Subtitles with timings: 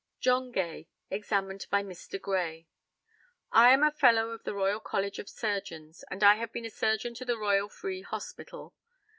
[0.19, 2.19] JOHN GAY, examined by Mr.
[2.19, 2.65] GRAY:
[3.51, 6.71] I am a Fellow of the Royal College of Surgeons, and I have been a
[6.71, 8.73] surgeon to the Royal Free Hospital.